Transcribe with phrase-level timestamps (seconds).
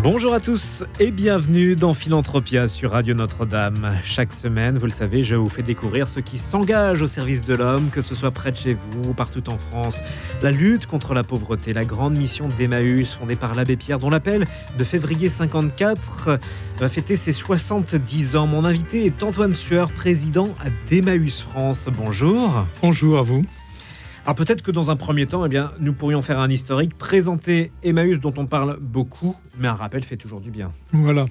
[0.00, 3.98] Bonjour à tous et bienvenue dans Philanthropia sur Radio Notre-Dame.
[4.04, 7.54] Chaque semaine, vous le savez, je vous fais découvrir ceux qui s'engagent au service de
[7.54, 9.98] l'homme, que ce soit près de chez vous ou partout en France.
[10.40, 14.46] La lutte contre la pauvreté, la grande mission d'Emmaüs fondée par l'abbé Pierre, dont l'appel
[14.78, 16.38] de février 54
[16.78, 18.46] va fêter ses 70 ans.
[18.46, 20.48] Mon invité est Antoine Sueur, président
[20.88, 21.88] d'Emmaüs France.
[21.92, 22.66] Bonjour.
[22.82, 23.44] Bonjour à vous.
[24.24, 27.72] Alors peut-être que dans un premier temps, eh bien, nous pourrions faire un historique, présenter
[27.82, 30.72] Emmaüs dont on parle beaucoup, mais un rappel fait toujours du bien.
[30.92, 31.26] Voilà.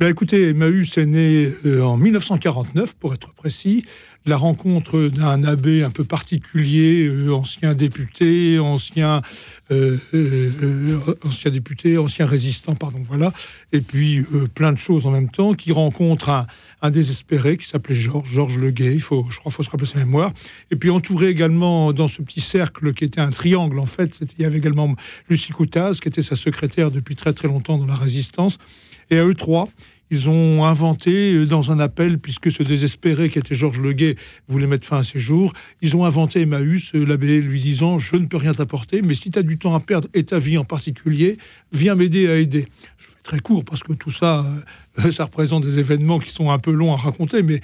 [0.00, 3.84] Ben écoutez, Emmaüs est né euh, en 1949, pour être précis
[4.26, 9.20] la rencontre d'un abbé un peu particulier, euh, ancien député, ancien,
[9.70, 13.32] euh, euh, ancien député, ancien résistant, pardon, voilà,
[13.72, 16.46] et puis plein de choses en même temps, qui rencontre un,
[16.80, 19.88] un désespéré qui s'appelait Georges, Georges Leguet, il faut, je crois qu'il faut se rappeler
[19.88, 20.32] sa mémoire,
[20.70, 24.42] et puis entouré également dans ce petit cercle qui était un triangle, en fait, il
[24.42, 24.94] y avait également
[25.28, 28.58] Lucie Coutaz, qui était sa secrétaire depuis très très longtemps dans la résistance,
[29.10, 29.68] et à eux trois,
[30.10, 34.16] ils ont inventé, euh, dans un appel, puisque ce désespéré qui était Georges Leguet
[34.48, 35.52] voulait mettre fin à ses jours,
[35.82, 39.30] ils ont inventé Emmaüs, euh, l'abbé lui disant Je ne peux rien t'apporter, mais si
[39.30, 41.38] tu as du temps à perdre, et ta vie en particulier,
[41.72, 42.66] viens m'aider à aider.
[42.98, 44.46] Je fais très court parce que tout ça,
[44.98, 47.60] euh, ça représente des événements qui sont un peu longs à raconter, mais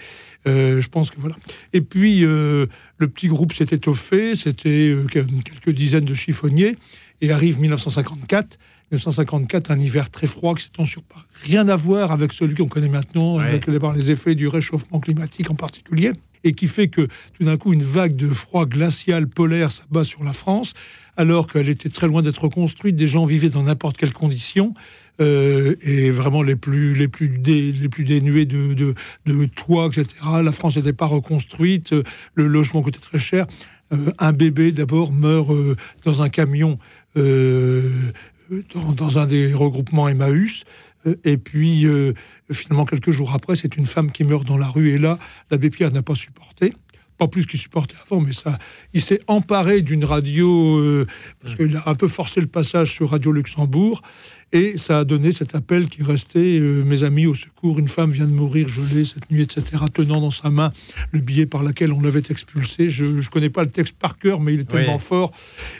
[0.46, 1.36] je pense que voilà.
[1.74, 2.68] Et puis, le
[2.98, 6.76] petit groupe s'est étoffé, c'était quelques dizaines de chiffonniers,
[7.20, 8.58] et arrive 1954.
[8.92, 11.02] 1954, un hiver très froid qui s'étend sur
[11.44, 15.54] rien à voir avec celui qu'on connaît maintenant, avec les effets du réchauffement climatique en
[15.54, 16.12] particulier,
[16.42, 17.02] et qui fait que
[17.34, 20.74] tout d'un coup une vague de froid glacial polaire s'abat sur la France,
[21.16, 24.74] alors qu'elle était très loin d'être reconstruite, des gens vivaient dans n'importe quelles conditions.
[25.20, 28.94] Euh, et vraiment les plus, les plus, les plus dénués de, de,
[29.26, 30.06] de toits, etc.
[30.42, 31.94] La France n'était pas reconstruite,
[32.34, 33.46] le logement coûtait très cher.
[33.92, 36.78] Euh, un bébé, d'abord, meurt euh, dans un camion
[38.96, 40.64] dans, un des regroupements Emmaüs.
[41.06, 42.12] Euh, et puis, euh,
[42.52, 44.90] finalement, quelques jours après, c'est une femme qui meurt dans la rue.
[44.90, 45.18] Et là,
[45.50, 46.74] l'abbé Pierre n'a pas supporté.
[47.20, 48.58] Pas plus qu'il supportait avant, mais ça,
[48.94, 51.06] il s'est emparé d'une radio, euh,
[51.42, 54.00] parce qu'il a un peu forcé le passage sur Radio Luxembourg.
[54.52, 58.10] Et ça a donné cet appel qui restait euh, Mes amis, au secours, une femme
[58.10, 60.72] vient de mourir gelée cette nuit, etc., tenant dans sa main
[61.12, 62.88] le billet par lequel on l'avait expulsé.
[62.88, 65.30] Je ne connais pas le texte par cœur, mais il est tellement fort.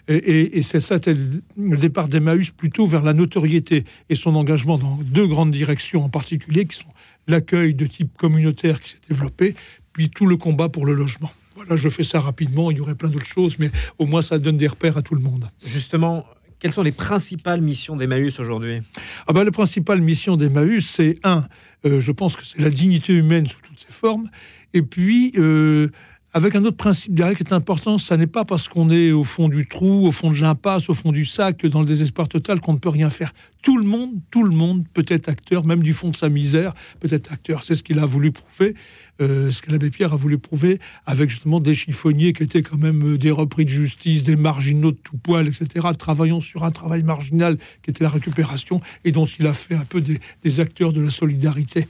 [0.09, 1.17] Et, c'est ça, c'était
[1.57, 6.11] le départ d'Emmaüs plutôt vers la notoriété et son engagement dans deux grandes directions en
[6.11, 6.93] particulier, qui sont
[7.27, 9.55] l'accueil de type communautaire qui s'est développé,
[10.01, 11.31] puis tout le combat pour le logement.
[11.55, 14.39] Voilà, je fais ça rapidement, il y aurait plein d'autres choses, mais au moins ça
[14.39, 15.51] donne des repères à tout le monde.
[15.63, 16.25] Justement,
[16.59, 18.81] quelles sont les principales missions d'Emmaüs aujourd'hui?
[19.27, 21.45] Ah ben, La principale mission d'Emmaüs, c'est un,
[21.85, 24.31] euh, je pense que c'est la dignité humaine sous toutes ses formes,
[24.73, 25.91] et puis euh,
[26.33, 29.25] avec un autre principe derrière qui est important, ça n'est pas parce qu'on est au
[29.25, 32.61] fond du trou, au fond de l'impasse, au fond du sac, dans le désespoir total
[32.61, 33.33] qu'on ne peut rien faire.
[33.63, 36.73] Tout le monde, tout le monde peut être acteur, même du fond de sa misère,
[37.01, 37.65] peut être acteur.
[37.65, 38.75] C'est ce qu'il a voulu prouver,
[39.21, 42.79] euh, ce que l'abbé Pierre a voulu prouver, avec justement des chiffonniers qui étaient quand
[42.79, 46.71] même euh, des repris de justice, des marginaux de tout poil, etc., travaillant sur un
[46.71, 50.93] travail marginal qui était la récupération, et dont il a fait un peu des, acteurs
[50.93, 51.89] de la solidarité.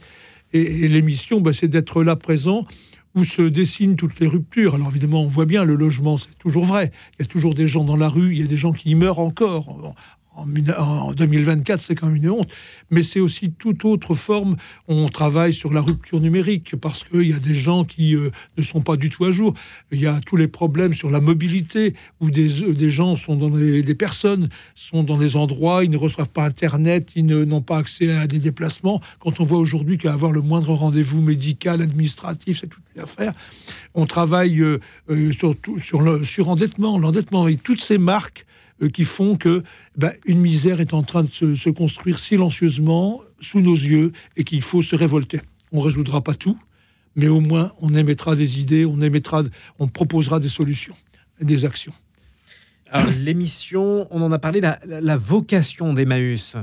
[0.53, 2.65] Et, l'émission, bah, c'est d'être là présent
[3.15, 4.75] où se dessinent toutes les ruptures.
[4.75, 6.91] Alors évidemment, on voit bien le logement, c'est toujours vrai.
[7.13, 8.91] Il y a toujours des gens dans la rue, il y a des gens qui
[8.91, 9.95] y meurent encore
[10.35, 12.49] en 2024, c'est quand même une honte,
[12.89, 14.55] mais c'est aussi toute autre forme.
[14.87, 18.63] On travaille sur la rupture numérique parce qu'il y a des gens qui euh, ne
[18.63, 19.53] sont pas du tout à jour.
[19.91, 23.35] Il y a tous les problèmes sur la mobilité où des, euh, des gens sont
[23.35, 27.61] dans des, des, personnes sont dans des endroits, ils ne reçoivent pas Internet, ils n'ont
[27.61, 29.01] pas accès à des déplacements.
[29.19, 33.33] Quand on voit aujourd'hui qu'avoir le moindre rendez-vous médical, administratif, c'est toute une affaire.
[33.93, 34.79] On travaille euh,
[35.31, 36.21] sur, sur le
[37.01, 38.50] l'endettement et toutes ces marques euh,
[38.87, 39.63] qui font que
[39.95, 44.61] ben, une misère est en train de se, construire silencieusement sous nos yeux et qu'il
[44.61, 45.41] faut se révolter.
[45.71, 46.57] On ne résoudra pas tout,
[47.15, 49.43] mais au moins on émettra des idées, on émettra,
[49.79, 50.95] on proposera des solutions,
[51.39, 51.93] des actions.
[52.89, 56.55] Alors l'émission, on en a parlé, la, la vocation d'Emmaüs,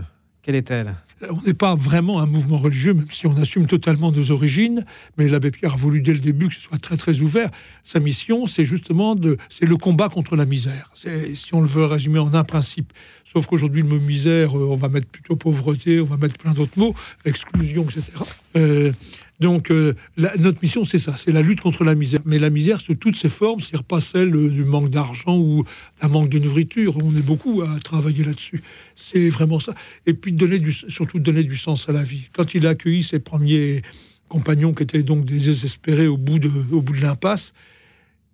[0.48, 0.94] quelle est-elle?
[1.28, 4.86] On n'est pas vraiment un mouvement religieux, même si on assume totalement nos origines,
[5.18, 7.50] mais l'abbé Pierre a voulu dès le début que ce soit très très ouvert.
[7.84, 10.90] Sa mission, c'est justement de, c'est le combat contre la misère.
[10.94, 12.94] Si on le veut résumer en un principe.
[13.26, 16.54] Sauf qu'aujourd'hui, le mot misère, euh, on va mettre plutôt pauvreté, on va mettre plein
[16.54, 16.94] d'autres mots,
[17.26, 18.94] exclusion, etc.
[19.40, 22.20] Donc, euh, notre mission, c'est ça, c'est la lutte contre la misère.
[22.24, 25.64] Mais la misère sous toutes ses formes, c'est pas celle du manque d'argent ou
[26.02, 26.96] d'un manque de nourriture.
[27.02, 28.62] On est beaucoup à travailler là-dessus.
[28.96, 29.74] C'est vraiment ça.
[30.06, 32.28] Et puis, donner du, surtout donner du sens à la vie.
[32.32, 33.82] Quand il a accueilli ses premiers
[34.28, 37.54] compagnons qui étaient donc désespérés au bout de, au bout de l'impasse,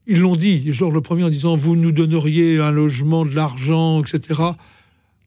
[0.07, 4.03] ils l'ont dit, Georges le Premier, en disant Vous nous donneriez un logement, de l'argent,
[4.03, 4.41] etc.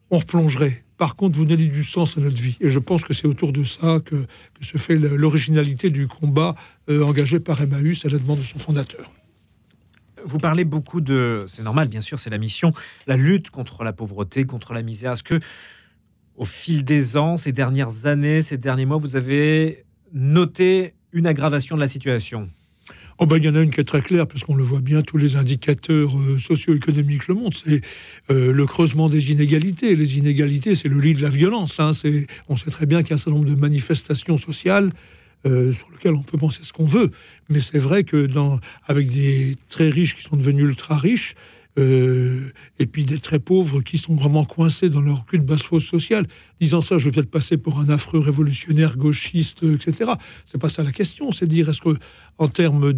[0.10, 0.84] On replongerait.
[0.98, 2.58] Par contre, vous donnez du sens à notre vie.
[2.60, 4.26] Et je pense que c'est autour de ça que,
[4.62, 6.56] se fait l'originalité du combat
[6.90, 9.12] euh, engagé par Emmaüs à la demande de son fondateur.
[10.26, 12.74] Vous parlez beaucoup de, c'est normal bien sûr, c'est la mission,
[13.06, 15.14] la lutte contre la pauvreté, contre la misère.
[15.14, 15.40] Est-ce que,
[16.36, 21.76] au fil des ans, ces dernières années, ces derniers mois, vous avez noté une aggravation
[21.76, 22.50] de la situation?
[23.20, 24.80] Oh ben, il y en a une qui est très claire, parce qu'on le voit
[24.80, 27.82] bien, tous les indicateurs euh, socio-économiques le montrent, c'est
[28.30, 29.96] euh, le creusement des inégalités.
[29.96, 31.80] Les inégalités, c'est le lit de la violence.
[31.80, 31.92] Hein.
[32.48, 34.92] on sait très bien qu'il y a un certain nombre de manifestations sociales
[35.48, 37.10] euh, sur lesquelles on peut penser ce qu'on veut.
[37.50, 41.34] Mais c'est vrai que dans, avec des très riches qui sont devenus ultra riches,
[41.78, 45.62] euh, et puis des très pauvres qui sont vraiment coincés dans leur cul de basse
[45.62, 46.28] fosse sociale.
[46.60, 50.14] Disant ça, je vais peut-être passer pour un affreux révolutionnaire gauchiste, etc.
[50.46, 51.32] C'est pas ça la question.
[51.32, 51.98] C'est dire est-ce que,
[52.40, 52.94] en termes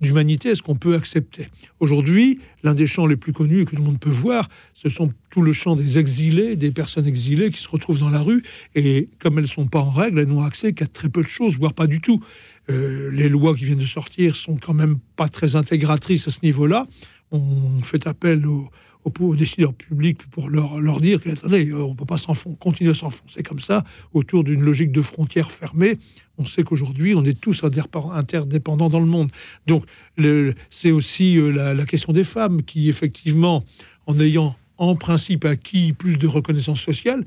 [0.00, 1.48] d'humanité, est-ce qu'on peut accepter?
[1.80, 5.12] Aujourd'hui, l'un des champs les plus connus que tout le monde peut voir, ce sont
[5.30, 8.42] tout le champ des exilés, des personnes exilées qui se retrouvent dans la rue
[8.74, 11.58] et comme elles sont pas en règle, elles n'ont accès qu'à très peu de choses,
[11.58, 12.22] voire pas du tout.
[12.70, 16.40] Euh, les lois qui viennent de sortir sont quand même pas très intégratrices à ce
[16.42, 16.86] niveau-là
[17.30, 18.70] on fait appel aux,
[19.36, 22.18] décideurs publics pour leur, leur dire qu'attendez, on ne peut pas
[22.58, 23.82] continuer à s'enfoncer comme ça
[24.12, 25.98] autour d'une logique de frontières fermées.
[26.36, 29.30] On sait qu'aujourd'hui, on est tous interdépendants dans le monde.
[29.66, 29.84] Donc,
[30.68, 33.64] c'est aussi euh, la, question des femmes qui, effectivement,
[34.06, 37.24] en ayant en principe acquis plus de reconnaissance sociale,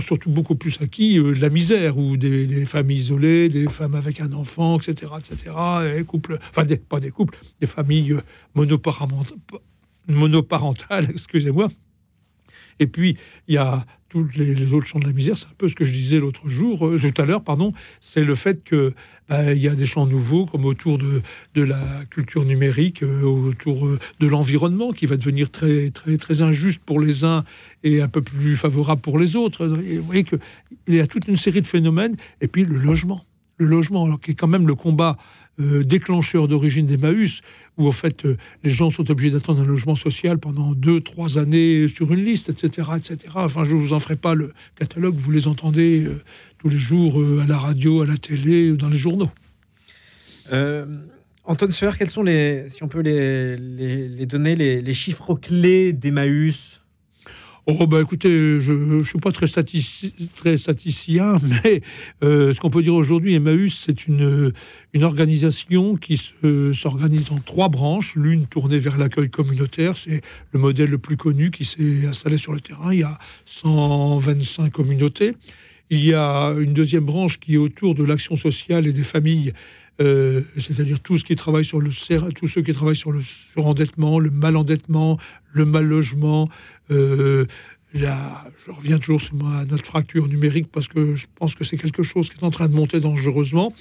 [0.00, 4.32] surtout beaucoup plus acquis euh, la misère, ou des, familles isolées, des femmes avec un
[4.32, 5.54] enfant, etc., etc.,
[5.96, 8.22] et couples, enfin, pas des couples, des familles euh,
[10.08, 11.68] monoparentales, excusez-moi.
[12.80, 13.16] Et puis,
[13.46, 15.84] il y a tous les, autres champs de la misère, c'est un peu ce que
[15.84, 18.94] je disais l'autre jour, euh, tout à l'heure, pardon, c'est le fait que
[19.28, 21.22] bah, il y a des champs nouveaux, comme autour de,
[21.54, 21.78] la
[22.08, 27.00] culture numérique, euh, autour euh, de l'environnement, qui va devenir très, très, très injuste pour
[27.00, 27.44] les uns
[27.84, 29.66] et un peu plus favorable pour les autres.
[29.66, 30.38] Vous voyez qu'il
[30.88, 33.24] y a toute une série de phénomènes, et puis le logement.
[33.58, 35.16] Le logement, alors, qui est quand même le combat
[35.60, 37.40] euh, déclencheur d'origine d'Emmaüs,
[37.78, 41.36] où en fait euh, les gens sont obligés d'attendre un logement social pendant deux, trois
[41.36, 43.18] années sur une liste, etc., etc.
[43.34, 46.22] Enfin, je ne vous en ferai pas le catalogue, vous les entendez euh,
[46.58, 49.30] tous les jours à la radio, à la télé, dans les journaux.
[51.44, 55.92] Antoine Sueur, quels sont les, si on peut les, les, donner, les, les chiffres clés
[55.92, 56.77] d'Emmaüs?
[57.70, 61.82] Oh, bah écoutez, je ne suis pas très, statisticien, mais
[62.22, 64.54] euh, ce qu'on peut dire aujourd'hui, Emmaüs, c'est une,
[64.94, 66.16] une organisation qui
[66.72, 68.16] s'organise en trois branches.
[68.16, 70.22] L'une tournée vers l'accueil communautaire, c'est
[70.52, 72.90] le modèle le plus connu qui s'est installé sur le terrain.
[72.94, 75.34] Il y a 125 communautés.
[75.90, 79.52] Il y a une deuxième branche qui est autour de l'action sociale et des familles
[80.00, 81.80] euh, c'est-à-dire le tous ceux qui travaillent sur
[83.10, 85.18] le surendettement, le malendettement,
[85.52, 86.48] le mal logement.
[86.90, 87.46] Euh,
[87.94, 92.28] je reviens toujours sur notre fracture numérique parce que je pense que c'est quelque chose
[92.28, 93.72] qui est en train de monter dangereusement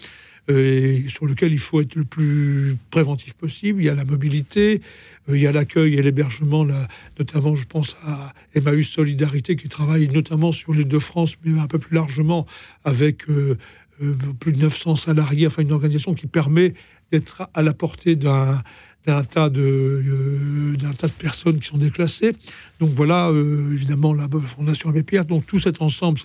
[0.49, 3.81] euh, et sur lequel il faut être le plus préventif possible.
[3.81, 4.81] Il y a la mobilité,
[5.27, 6.65] il y a l'accueil et l'hébergement,
[7.19, 11.67] notamment je pense à Emmaüs Solidarité qui travaille notamment sur l'île de France, mais un
[11.67, 12.45] peu plus largement
[12.85, 13.57] avec euh,
[14.39, 16.73] plus de 900 salariés, enfin une organisation qui permet
[17.11, 18.61] d'être à la portée d'un
[19.05, 22.33] d'un tas de euh, d'un tas de personnes qui sont déclassées.
[22.79, 25.25] Donc voilà, euh, évidemment la Fondation Abbé Pierre.
[25.25, 26.19] Donc tout cet ensemble,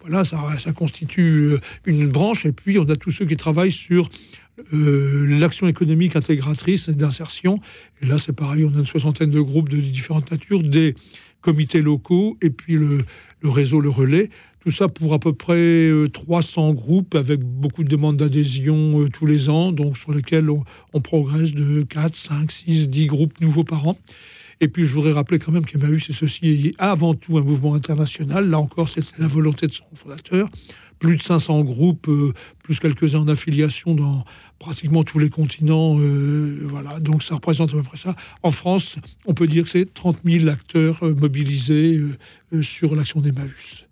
[0.00, 2.46] voilà, ça, ça constitue une branche.
[2.46, 4.08] Et puis on a tous ceux qui travaillent sur
[4.72, 7.60] l'action économique intégratrice d'insertion.
[8.02, 10.96] Et là, c'est pareil, on a une soixantaine de groupes de différentes natures, des
[11.40, 12.98] comités locaux et puis le,
[13.40, 14.30] le réseau, le relais.
[14.60, 19.08] Tout ça pour à peu près 300 euh, groupes avec beaucoup de demandes d'adhésion euh,
[19.08, 23.62] tous les ans, donc sur lesquels on, progresse de 4, 5, 6, 10 groupes nouveaux
[23.62, 23.96] par an.
[24.60, 28.50] Et puis je voudrais rappeler quand même qu'Emmaüs c'est ceci avant tout un mouvement international.
[28.50, 30.48] Là encore, c'était la volonté de son fondateur.
[30.98, 32.32] Plus de 500 groupes, euh,
[32.64, 34.24] plus quelques-uns en affiliation dans
[34.58, 35.96] pratiquement tous les continents.
[36.64, 38.16] voilà, donc ça représente à peu près ça.
[38.42, 42.00] En France, on peut dire que c'est 30 000 acteurs mobilisés
[42.60, 43.87] sur l'action d'Emmaüs.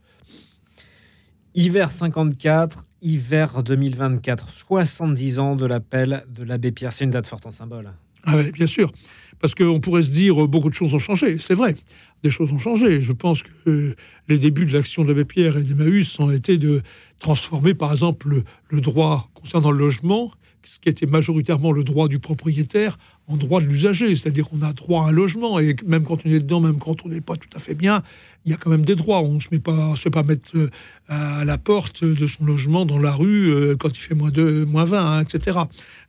[1.59, 6.93] Hiver 54, hiver 2024, 70 ans de l'appel de l'abbé Pierre.
[6.93, 7.93] C'est une date forte en symbole.
[8.25, 8.93] Ah bien sûr.
[9.41, 11.39] Parce qu'on pourrait se dire euh, beaucoup de choses ont changé.
[11.39, 11.75] C'est vrai,
[12.23, 13.01] des choses ont changé.
[13.01, 13.97] Je pense que euh,
[14.29, 16.83] les débuts de l'action de l'abbé Pierre et d'Emmaüs ont été de
[17.21, 20.33] transformer, par exemple, le, droit concernant le logement,
[20.63, 24.15] ce qui était majoritairement le droit du propriétaire, en droit de l'usager.
[24.15, 27.05] C'est-à-dire qu'on a droit à un logement, et même quand on est dedans, même quand
[27.05, 28.03] on n'est pas tout à fait bien,
[28.45, 29.21] il y a quand même des droits.
[29.21, 30.71] On ne se met pas, se fait pas mettre euh,
[31.09, 34.85] à la porte de son logement dans la rue quand il fait moins, de, moins
[34.85, 35.59] 20, hein, etc.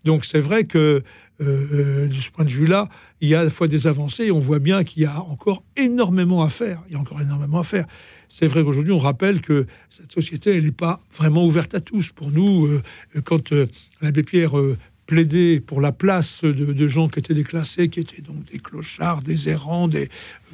[0.05, 1.03] Donc c'est vrai que
[1.39, 2.89] euh, de ce point de vue-là,
[3.21, 5.21] il y a à la fois des avancées et on voit bien qu'il y a
[5.21, 6.81] encore énormément à faire.
[6.87, 7.85] Il y a encore énormément à faire.
[8.27, 12.09] C'est vrai qu'aujourd'hui, on rappelle que cette société, elle n'est pas vraiment ouverte à tous.
[12.09, 12.81] Pour nous, euh,
[13.23, 13.67] quand euh,
[14.01, 14.53] l'abbé Pierre
[15.07, 19.49] plaider pour la place de, gens qui étaient déclassés, qui étaient donc des clochards, des
[19.49, 20.09] errants, des,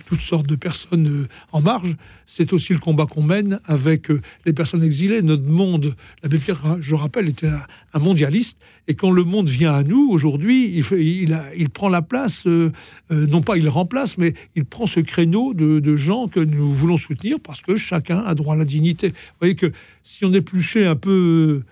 [0.06, 1.98] toutes sortes de personnes euh, en marge.
[2.28, 5.24] C'est aussi le combat qu'on mène avec euh, les personnes exilées.
[5.24, 7.50] Notre monde, l'abbé Pierre, je rappelle, était
[7.94, 8.58] un, mondialiste.
[8.88, 12.72] Et quand le monde vient à nous, aujourd'hui, il, prend la place, euh,
[13.10, 16.98] non pas il remplace, mais il prend ce créneau de, de, gens que nous voulons
[16.98, 19.10] soutenir parce que chacun a droit à la dignité.
[19.10, 19.72] Vous voyez que
[20.04, 21.64] si on épluchait un peu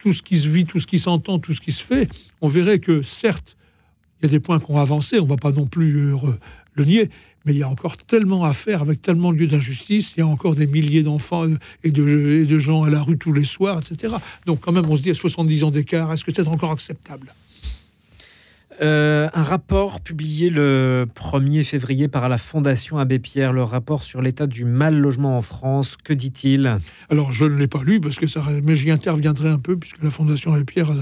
[0.00, 2.08] tout ce qui se vit, tout ce qui s'entend, tout ce qui se fait,
[2.40, 3.56] on verrait que certes,
[4.20, 6.16] il y a des points qui ont avancé, on ne va pas non plus euh,
[6.74, 7.10] le nier,
[7.44, 10.22] mais il y a encore tellement à faire avec tellement de lieux d'injustice, il y
[10.22, 11.46] a encore des milliers d'enfants
[11.84, 14.14] et de, et de gens à la rue tous les soirs, etc.
[14.46, 17.32] Donc quand même, on se dit à 70 ans d'écart, est-ce que c'est encore acceptable?
[18.82, 24.22] Euh, un rapport publié le 1er février par la Fondation Abbé Pierre, le rapport sur
[24.22, 26.78] l'état du mal logement en France, que dit-il?
[27.10, 28.26] Alors je ne l'ai pas lu parce que
[28.62, 30.92] mais j'y interviendrai un peu puisque la Fondation Abbé Pierre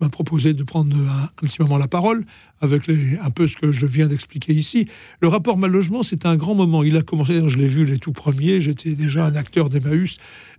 [0.00, 2.24] m'a proposé de prendre un, petit moment la parole
[2.60, 4.86] avec un peu ce que je viens d'expliquer ici.
[5.20, 6.82] Le rapport mal logement, c'est un grand moment.
[6.82, 10.18] Il a commencé, je l'ai vu les tout premiers, j'étais déjà un acteur d'Emmaüs.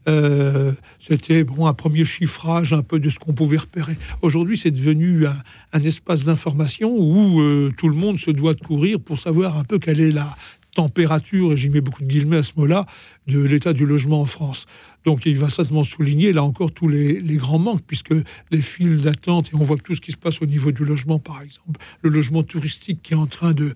[0.10, 3.98] Euh, c'était bon, un premier chiffrage un peu de ce qu'on pouvait repérer.
[4.21, 9.00] Aujourd'hui, c'est devenu un, espace d'information où euh, tout le monde se doit de courir
[9.00, 10.36] pour savoir un peu quelle est la
[10.75, 12.86] température, et j'y mets beaucoup de guillemets à ce mot-là,
[13.27, 14.65] de l'état du logement en France.
[15.05, 18.13] Donc il va certainement souligner là encore tous les, grands manques, puisque
[18.51, 21.20] les files d'attente, et on voit tout ce qui se passe au niveau du logement,
[21.20, 23.74] par exemple, le logement touristique qui est en train de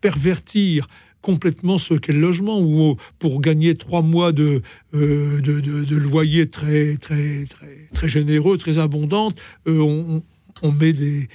[0.00, 0.88] pervertir
[1.22, 4.62] complètement ce qu'est le logement, où pour gagner trois mois de,
[4.94, 10.20] euh, de, loyer très, très, très, très généreux, très abondante, euh,
[10.62, 11.28] on, met des,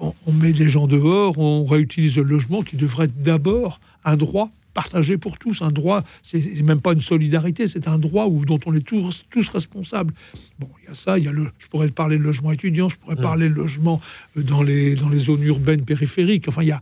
[0.00, 4.50] on, met des gens dehors, on réutilise le logement qui devrait être d'abord un droit
[4.74, 8.60] partagé pour tous, un droit, c'est même pas une solidarité, c'est un droit où, dont
[8.66, 10.12] on est tous, tous responsables.
[10.58, 12.88] Bon, il y a ça, il y a le, je pourrais parler de logement étudiant,
[12.88, 13.20] je pourrais mmh.
[13.20, 14.00] parler de logement
[14.36, 16.80] euh, dans les, dans les zones urbaines périphériques, enfin il y a,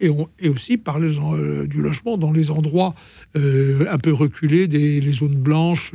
[0.00, 2.94] et, on, et aussi parler euh, du logement dans les endroits
[3.36, 5.92] euh, un peu reculés, des les zones blanches,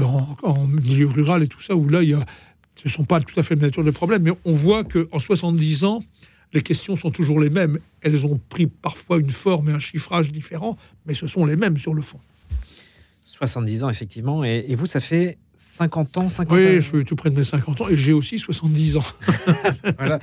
[0.00, 2.24] en, en, milieu rural et tout ça, où là, il y a,
[2.76, 5.18] ce ne sont pas tout à fait la nature des problèmes, mais on voit qu'en
[5.18, 6.02] 70 ans,
[6.54, 7.80] les questions sont toujours les mêmes.
[8.00, 11.76] Elles ont pris parfois une forme et un chiffrage différent, mais ce sont les mêmes
[11.76, 12.20] sur le fond.
[13.24, 14.44] 70 ans, effectivement.
[14.44, 17.80] Et, vous, ça fait 50 ans 50 Oui, je suis tout près de mes 50
[17.80, 19.04] ans et j'ai aussi 70 ans.
[19.98, 20.20] voilà.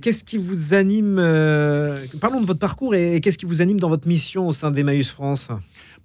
[0.00, 3.88] Qu'est-ce qui vous anime euh, Parlons de votre parcours et, qu'est-ce qui vous anime dans
[3.88, 5.48] votre mission au sein d'Emmaüs France?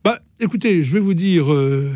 [0.05, 1.91] Bah, Écoutez, je vais vous dire, euh,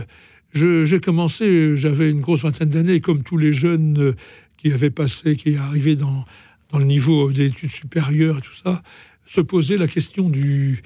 [0.54, 4.16] j'ai commencé, j'avais une grosse vingtaine d'années, comme tous les jeunes euh,
[4.58, 6.26] qui avaient passé, qui arrivaient dans,
[6.72, 8.82] dans le niveau des études supérieures et tout ça,
[9.26, 10.82] se posait la question du,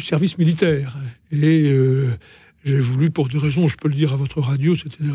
[0.00, 0.96] service militaire.
[1.32, 2.16] Et euh,
[2.64, 5.10] j'ai voulu, pour des raisons, je peux le dire à votre radio, c'était des,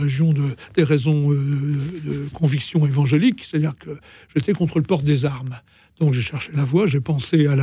[0.83, 3.97] raisons euh, de conviction évangélique, c'est-à-dire que
[4.35, 5.59] j'étais contre le port des armes.
[5.99, 7.55] Donc j'ai cherché la voie, j'ai pensé à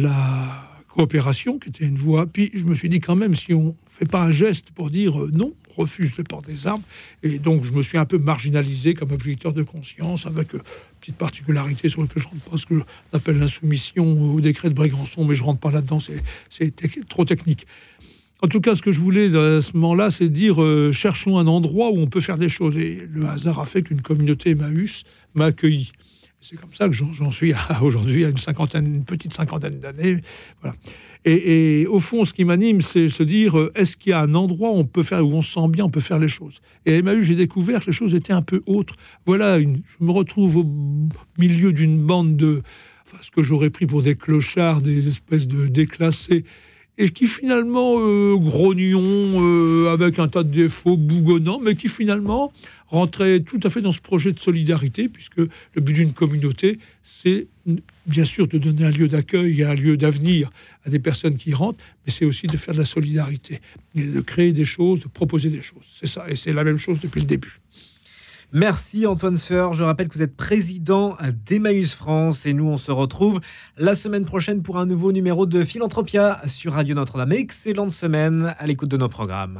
[0.00, 2.26] la coopération, qui était une voie.
[2.26, 4.90] Puis je me suis dit quand même, si on ne fait pas un geste pour
[4.90, 6.82] dire euh, non, on refuse le port des armes,
[7.24, 10.60] et donc je me suis un peu marginalisé comme objecteur de conscience, avec euh,
[11.00, 12.80] petite particularité sur laquelle je rentre pas, ce que
[13.12, 15.98] j'appelle l'insoumission au décret de Brégançon, mais je rentre pas là-dedans,
[16.48, 16.72] c'est
[17.08, 17.66] trop technique.
[18.42, 21.46] En tout cas, ce que je voulais à ce moment-là, c'est dire euh, cherchons un
[21.46, 22.76] endroit où on peut faire des choses.
[22.76, 25.92] Et le hasard a fait qu'une communauté Emmaüs m'a accueilli.
[26.46, 30.20] C'est comme ça que j'en suis aujourd'hui à une cinquantaine, une petite cinquantaine d'années.
[30.60, 30.76] Voilà.
[31.24, 34.34] Et, au fond, ce qui m'anime, c'est se dire euh, est-ce qu'il y a un
[34.34, 36.60] endroit où on peut faire, où on se sent bien, on peut faire les choses?
[36.84, 38.96] Et à Emmaüs, j'ai découvert que les choses étaient un peu autres.
[39.24, 40.66] Voilà, je me retrouve au
[41.38, 42.62] milieu d'une bande de,
[43.22, 46.44] ce que j'aurais pris pour des clochards, des espèces de déclassés
[46.96, 52.52] et qui finalement euh, euh, avec un tas de défauts bougonnants, mais qui finalement
[52.88, 57.48] rentrait tout à fait dans ce projet de solidarité, puisque le but d'une communauté, c'est
[58.06, 60.50] bien sûr de donner un lieu d'accueil et un lieu d'avenir
[60.84, 63.60] à des personnes qui rentrent, mais c'est aussi de faire de la solidarité,
[63.96, 65.84] de créer des choses, de proposer des choses.
[65.90, 67.60] C'est ça, et c'est la même chose depuis le début.
[68.56, 69.72] Merci Antoine Sueur.
[69.72, 73.40] Je rappelle que vous êtes président d'Emmaüs France et nous on se retrouve
[73.76, 77.32] la semaine prochaine pour un nouveau numéro de Philanthropia sur Radio Notre-Dame.
[77.32, 79.58] Excellente semaine à l'écoute de nos programmes.